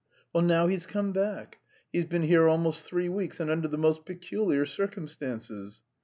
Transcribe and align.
"Well, 0.33 0.43
now 0.43 0.65
he's 0.65 0.87
come 0.87 1.11
back. 1.11 1.59
He's 1.93 2.05
been 2.05 2.23
here 2.23 2.47
almost 2.47 2.81
three 2.81 3.07
weeks 3.07 3.39
and 3.39 3.51
under 3.51 3.67
the 3.67 3.77
most 3.77 4.03
peculiar 4.03 4.65
circumstances." 4.65 5.83